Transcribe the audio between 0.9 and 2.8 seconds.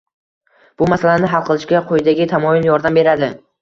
masalani hal qilishga quyidagi tamoyil